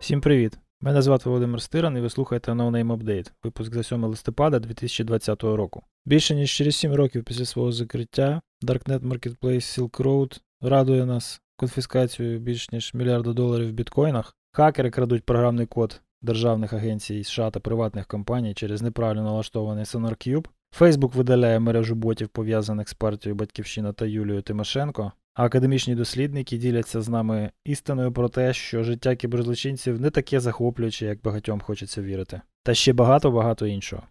[0.00, 0.58] Всім привіт!
[0.80, 5.42] Мене звати Володимир Стиран і ви слухаєте No Name Update, випуск за 7 листопада 2020
[5.42, 5.82] року.
[6.06, 9.38] Більше ніж через 7 років після свого закриття Darknet Marketplace
[9.80, 14.36] Silk Road радує нас конфіскацією більш ніж мільярда доларів в біткоїнах.
[14.52, 20.46] Хакери крадуть програмний код державних агенцій США та приватних компаній через неправильно налаштований SonarCube.
[20.80, 25.12] Facebook видаляє мережу ботів, пов'язаних з партією Батьківщина та Юлією Тимошенко.
[25.34, 31.06] А академічні дослідники діляться з нами істиною про те, що життя кіберзлочинців не таке захоплююче,
[31.06, 32.40] як багатьом хочеться вірити.
[32.62, 34.02] Та ще багато-багато іншого.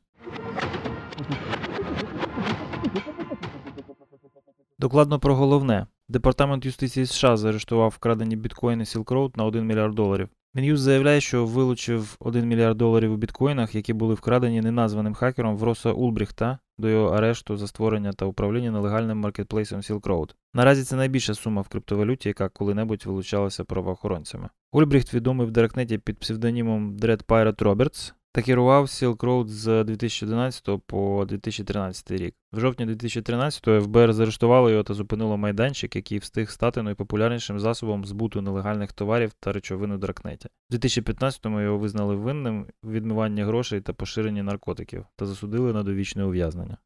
[4.80, 5.86] Докладно про головне.
[6.10, 10.30] Департамент юстиції США заарештував вкрадені біткоїни Silk Road на 1 мільярд доларів.
[10.54, 15.92] Мін'юз заявляє, що вилучив 1 мільярд доларів у біткоїнах, які були вкрадені неназваним хакером Вроса
[15.92, 20.36] Улбріхта до його арешту за створення та управління нелегальним маркетплейсом Silk Road.
[20.54, 24.50] Наразі це найбільша сума в криптовалюті, яка коли-небудь вилучалася правоохоронцями.
[24.72, 30.70] Ульбріхт відомий в Даркнеті під псевдонімом Dread Pirate Roberts та керував Silk Road з 2011
[30.86, 32.36] по 2013 рік.
[32.52, 38.42] В жовтні 2013 ФБР заарештувало його та зупинило майданчик, який встиг стати найпопулярнішим засобом збуту
[38.42, 40.50] нелегальних товарів та речовин у Дракнеті.
[40.72, 46.24] У 2015-му його визнали винним в відмиванні грошей та поширенні наркотиків та засудили на довічне
[46.24, 46.78] ув'язнення.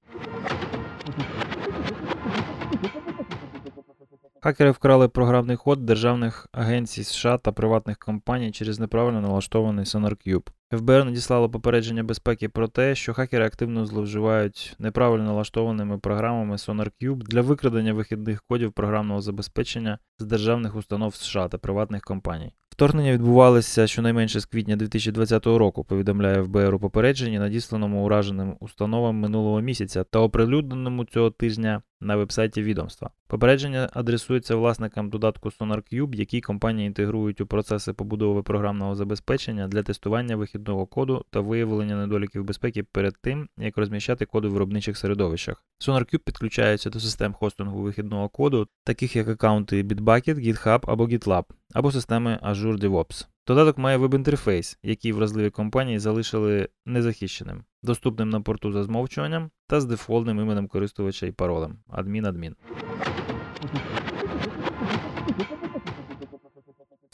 [4.44, 10.50] Хакери вкрали програмний код державних агенцій США та приватних компаній через неправильно налаштований SonarCube.
[10.73, 17.42] ФБР надіслало попередження безпеки про те, що хакери активно зловживають неправильно налаштованими програмами SonarCube для
[17.42, 22.53] викрадення вихідних кодів програмного забезпечення з державних установ США та приватних компаній.
[22.69, 29.62] Вторгнення відбувалося щонайменше з квітня 2020 року, повідомляє ФБР у попередженні, надісланому ураженим установам минулого
[29.62, 33.09] місяця та оприлюдненому цього тижня на вебсайті відомства.
[33.27, 40.35] Попередження адресується власникам додатку SonarCube, який компанії інтегрують у процеси побудови програмного забезпечення для тестування
[40.35, 45.66] вихідного коду та виявлення недоліків безпеки перед тим, як розміщати коди в виробничих середовищах.
[45.79, 51.91] SonarCube підключається до систем хостингу вихідного коду, таких як аккаунти Bitbucket, GitHub або GitLab, або
[51.91, 53.28] системи Azure DevOps.
[53.47, 59.86] Додаток має веб-інтерфейс, який вразливі компанії залишили незахищеним, доступним на порту за змовчуванням та з
[59.86, 62.56] дефолтним іменем користувача і паролем адмін-адмін.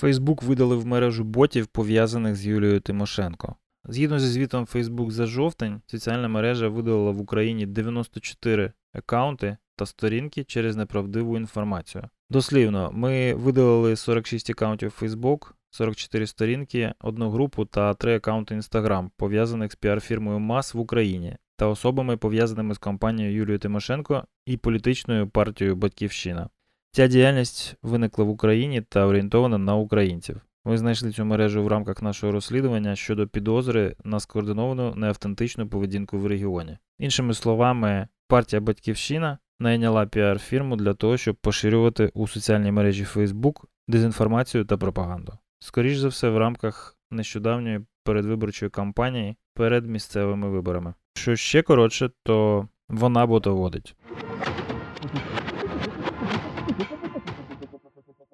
[0.02, 3.56] Facebook видалив мережу ботів, пов'язаних з Юлією Тимошенко.
[3.84, 10.44] Згідно зі звітом Facebook за жовтень, соціальна мережа видалила в Україні 94 аккаунти та сторінки
[10.44, 12.04] через неправдиву інформацію.
[12.30, 19.72] Дослівно, ми видалили 46 аккаунтів Facebook, 44 сторінки, одну групу та 3 аккаунти Instagram, пов'язаних
[19.72, 25.76] з піар-фірмою МАС в Україні та особами, пов'язаними з компанією Юлією Тимошенко і політичною партією
[25.76, 26.50] Батьківщина.
[26.92, 30.42] Ця діяльність виникла в Україні та орієнтована на українців.
[30.66, 36.28] Ми знайшли цю мережу в рамках нашого розслідування щодо підозри на скоординовану неавтентичну поведінку в
[36.28, 36.78] регіоні.
[37.00, 44.66] Іншими словами, партія Батьківщина найняла піар-фірму для того, щоб поширювати у соціальній мережі Facebook дезінформацію
[44.66, 45.34] та пропаганду.
[45.60, 50.94] Скоріше за все, в рамках нещодавньої передвиборчої кампанії перед місцевими виборами.
[51.14, 53.96] Що ще коротше, то вона ботоводить.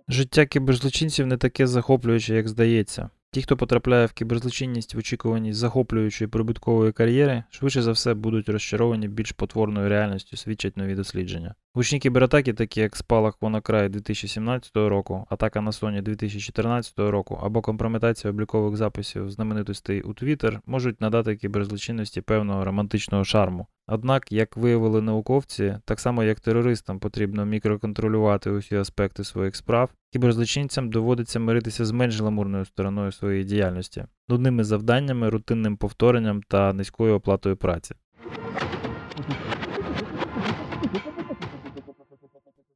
[0.08, 3.10] Життя кіберзлочинців не таке захоплююче, як здається.
[3.32, 9.08] Ті, хто потрапляє в кіберзлочинність в очікуванні захоплюючої прибуткової кар'єри, швидше за все будуть розчаровані
[9.08, 11.56] більш потворною реальністю, свідчать нові дослідження.
[11.76, 18.32] Гучні кібератаки, такі як спалах WannaCry 2017 року, атака на Sony 2014 року або компрометація
[18.32, 23.68] облікових записів знаменитостей у Twitter, можуть надати кіберзлочинності певного романтичного шарму.
[23.88, 30.90] Однак, як виявили науковці, так само як терористам потрібно мікроконтролювати усі аспекти своїх справ, кіберзлочинцям
[30.90, 37.58] доводиться миритися з менш гламурною стороною своєї діяльності, нудними завданнями, рутинним повторенням та низькою оплатою
[37.58, 37.96] праці.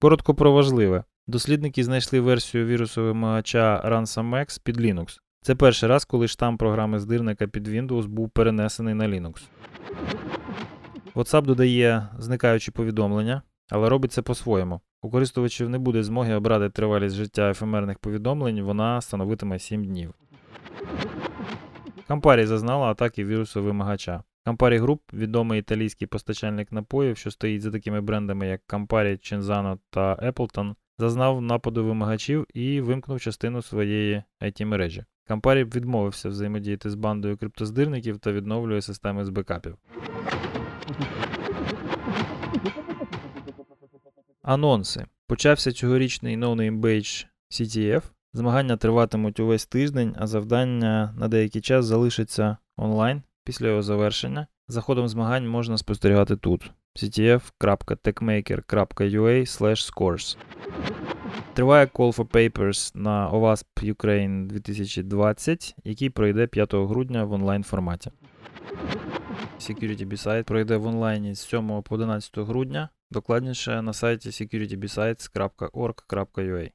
[0.02, 1.04] Коротко про важливе.
[1.28, 5.20] Дослідники знайшли версію вірусу вимагача RansomeX під Linux.
[5.42, 9.42] Це перший раз, коли штам програми здирника під Windows був перенесений на Linux.
[11.16, 14.82] WhatsApp додає зникаючі повідомлення, але робить це по-своєму.
[15.02, 20.14] У користувачів не буде змоги обрати тривалість життя ефемерних повідомлень, вона становитиме 7 днів.
[22.08, 24.24] Кампарі зазнала атаки вірусу вимагача.
[24.48, 30.16] Campari Group– відомий італійський постачальник напоїв, що стоїть за такими брендами, як Campari, Cenzano та
[30.16, 37.38] Appleton, зазнав нападу вимагачів і вимкнув частину своєї it мережі Campari відмовився взаємодіяти з бандою
[37.38, 39.78] криптоздирників та відновлює системи з бекапів.
[44.42, 45.06] Анонси.
[45.28, 48.02] Почався цьогорічний No Name Badge CTF.
[48.34, 54.48] Змагання триватимуть увесь тиждень, а завдання на деякий час залишиться онлайн після його завершення.
[54.68, 59.46] За ходом змагань можна спостерігати тут ctf.techmaker.ua
[59.76, 60.38] scores.
[61.54, 68.12] Триває Call for Papers на OWASP Ukraine 2020, який пройде 5 грудня в онлайн форматі.
[69.60, 76.72] Security B-Site пройде в онлайні з 7 по 11 грудня, докладніше на сайті securitybsites.org.ua.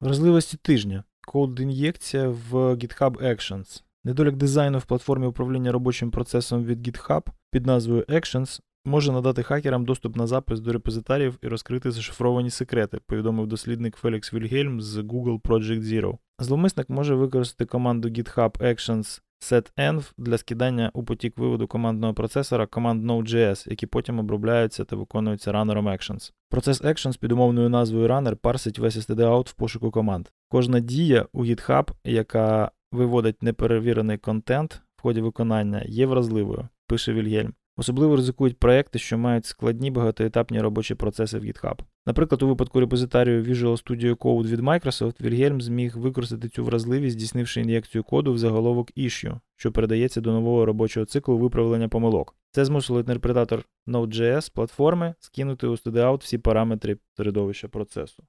[0.00, 1.04] Вразливості тижня.
[1.26, 3.82] Код-ін'єкція в GitHub Actions.
[4.04, 9.84] Недолік дизайну в платформі управління робочим процесом від GitHub під назвою Actions може надати хакерам
[9.84, 15.40] доступ на запис до репозитарів і розкрити зашифровані секрети, повідомив дослідник Фелікс Вільгельм з Google
[15.40, 16.18] Project Zero.
[16.38, 19.20] Зловмисник може використати команду GitHub Actions
[19.52, 25.52] setenv для скидання у потік виводу командного процесора команд Node.js, які потім обробляються та виконуються
[25.52, 26.32] раннером Actions.
[26.50, 30.28] Процес Actions під умовною назвою Runner парсить весь std-out в пошуку команд.
[30.48, 37.54] Кожна дія у GitHub, яка виводить неперевірений контент в ході виконання, є вразливою, пише Вільгельм.
[37.76, 41.78] Особливо ризикують проекти, що мають складні багатоетапні робочі процеси в GitHub.
[42.06, 47.60] Наприклад, у випадку репозиторію Visual Studio Code від Microsoft, Вільгельм зміг використати цю вразливість, здійснивши
[47.60, 52.36] ін'єкцію коду в заголовок issue, що передається до нового робочого циклу виправлення помилок.
[52.50, 58.22] Це змусило інтерпретатор Node.js платформи скинути у StudyOut всі параметри середовища процесу.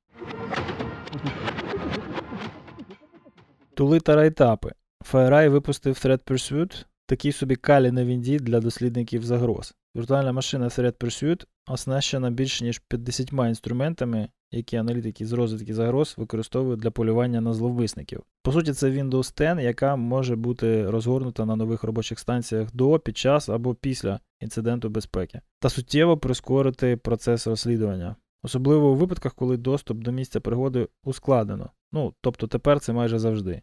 [3.74, 4.72] Тули та райтапи.
[5.12, 9.74] FireEye випустив Threat Pursuit, такий собі калі на вінді для дослідників загроз.
[9.96, 16.80] Віртуальна машина Threat Pursuit оснащена більш ніж 50 інструментами, які аналітики з розвитки загроз використовують
[16.80, 18.24] для полювання на зловмисників.
[18.44, 23.18] По суті, це Windows 10, яка може бути розгорнута на нових робочих станціях до, під
[23.18, 28.16] час або після інциденту безпеки, та суттєво прискорити процес розслідування.
[28.44, 31.70] Особливо у випадках, коли доступ до місця пригоди ускладнено.
[31.92, 33.62] Ну, тобто тепер це майже завжди.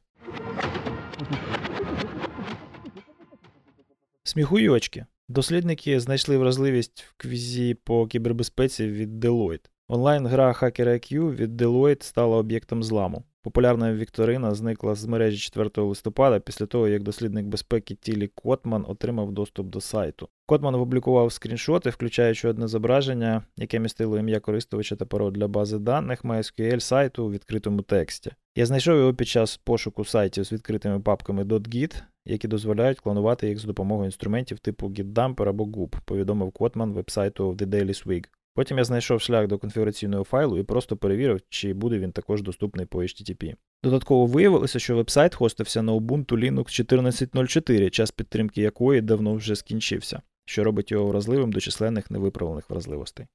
[4.33, 5.07] Сміхуйочки.
[5.29, 9.69] Дослідники знайшли вразливість в квізі по кібербезпеці від Deloitte.
[9.89, 13.25] Онлайн-гра Hacker IQ від Deloitte стала об'єктом зламу.
[13.43, 19.33] Популярна Вікторина зникла з мережі 4 листопада після того, як дослідник безпеки Тілі Котман отримав
[19.33, 20.29] доступ до сайту.
[20.47, 26.25] Котман опублікував скріншоти, включаючи одне зображення, яке містило ім'я користувача та пароль для бази даних
[26.25, 28.31] MySQL сайту у відкритому тексті.
[28.57, 33.59] Я знайшов його під час пошуку сайтів з відкритими папками .git, які дозволяють клонувати їх
[33.59, 38.25] з допомогою інструментів типу GitDumper або Goop, повідомив Котман вебсайту The Daily Swig.
[38.55, 42.87] Потім я знайшов шлях до конфігураційного файлу і просто перевірив, чи буде він також доступний
[42.87, 43.55] по HTTP.
[43.85, 50.23] Додатково виявилося, що вебсайт хостився на Ubuntu Linux 14.04, час підтримки якої давно вже скінчився,
[50.45, 53.27] що робить його вразливим до численних невиправлених вразливостей.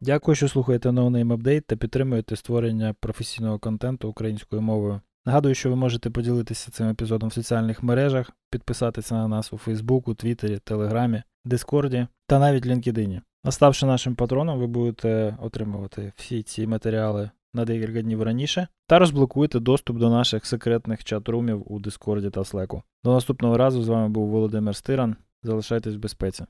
[0.00, 5.00] Дякую, що слухаєте No Name Update та підтримуєте створення професійного контенту українською мовою.
[5.26, 10.14] Нагадую, що ви можете поділитися цим епізодом в соціальних мережах, підписатися на нас у Фейсбуку,
[10.14, 13.20] Твіттері, Телеграмі, Дискорді та навіть LinkedIn.
[13.44, 19.60] Оставши нашим патроном, ви будете отримувати всі ці матеріали на декілька днів раніше та розблокуєте
[19.60, 22.82] доступ до наших секретних чат-румів у Дискорді та Слеку.
[23.04, 25.16] До наступного разу з вами був Володимир Стиран.
[25.42, 26.44] Залишайтесь в безпеці.